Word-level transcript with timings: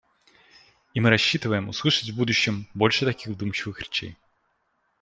И 0.95 0.99
мы 0.99 1.11
рассчитываем 1.11 1.69
услышать 1.69 2.09
в 2.09 2.15
будущем 2.17 2.67
больше 2.73 3.05
таких 3.05 3.27
вдумчивых 3.35 3.81
речей. 3.81 4.17